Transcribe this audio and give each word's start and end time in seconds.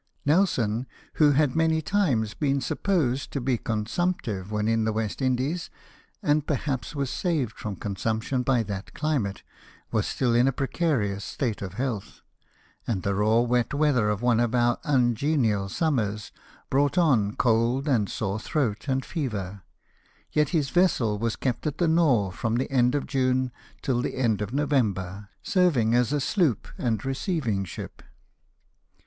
Nelson, 0.25 0.87
who 1.21 1.33
had 1.33 1.55
many 1.55 1.79
times 1.79 2.33
been 2.33 2.59
supposed 2.59 3.31
to 3.33 3.39
be 3.39 3.59
consumptive 3.59 4.51
when 4.51 4.67
in 4.67 4.83
the 4.83 4.91
West 4.91 5.21
Indies, 5.21 5.69
and 6.23 6.47
perhaps 6.47 6.95
was 6.95 7.11
saved 7.11 7.55
from 7.55 7.75
consumption 7.75 8.41
by 8.41 8.63
that 8.63 8.95
climate, 8.95 9.43
was 9.91 10.07
still 10.07 10.33
in 10.33 10.47
a 10.47 10.51
precarious 10.51 11.23
state 11.23 11.61
of 11.61 11.75
health; 11.75 12.21
and 12.87 13.03
the 13.03 13.13
raw 13.13 13.41
wet 13.41 13.75
weather 13.75 14.09
of 14.09 14.23
one 14.23 14.39
of 14.39 14.55
our 14.55 14.79
ungenial 14.85 15.69
summers 15.69 16.31
brought 16.71 16.97
on 16.97 17.35
cold 17.35 17.87
and 17.87 18.09
sore 18.09 18.39
throat 18.39 18.87
and 18.87 19.05
fever; 19.05 19.61
yet 20.31 20.49
his 20.49 20.71
vessel 20.71 21.19
was 21.19 21.35
kept 21.35 21.67
at 21.67 21.77
the 21.77 21.87
Nore 21.87 22.31
from 22.31 22.55
the 22.55 22.71
end 22.71 22.95
of 22.95 23.05
June 23.05 23.51
till 23.83 24.01
the 24.01 24.15
end 24.15 24.41
of 24.41 24.51
November, 24.51 25.29
serving 25.43 25.93
as 25.93 26.11
a 26.11 26.19
sloop 26.19 26.67
and 26.79 27.05
receiving 27.05 27.63
ship. 27.63 28.01